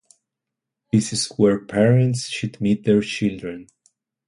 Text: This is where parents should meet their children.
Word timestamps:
This 0.91 1.13
is 1.13 1.27
where 1.37 1.59
parents 1.59 2.27
should 2.27 2.59
meet 2.59 2.85
their 2.85 3.01
children. 3.01 3.67